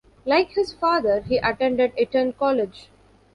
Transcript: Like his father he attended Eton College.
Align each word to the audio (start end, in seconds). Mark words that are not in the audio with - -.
Like 0.25 0.53
his 0.55 0.73
father 0.73 1.21
he 1.21 1.37
attended 1.37 1.93
Eton 1.95 2.33
College. 2.33 2.89